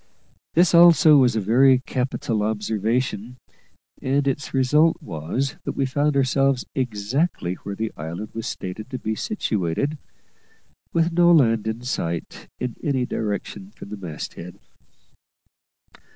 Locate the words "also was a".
0.73-1.39